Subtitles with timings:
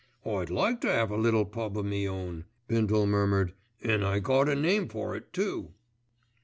[0.25, 1.77] "I'd like to 'ave a little pub.
[1.77, 3.53] o' me own," Bindle murmured,
[3.83, 5.75] "an' I got a name for it too."